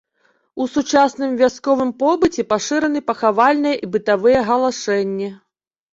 У 0.63 0.65
сучасным 0.75 1.35
вясковым 1.41 1.91
побыце 2.01 2.41
пашыраны 2.53 2.99
пахавальныя 3.11 3.75
і 3.85 3.91
бытавыя 3.97 4.39
галашэнні. 4.49 5.29